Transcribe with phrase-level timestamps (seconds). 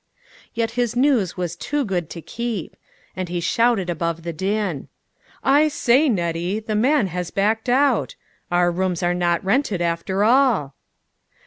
[0.55, 2.75] Yet his news was too good to keep;
[3.15, 4.87] and he shouted above the din:"
[5.59, 8.15] I say, Nettie, the man has backed out!
[8.51, 10.73] Our rooms are not rented, after all."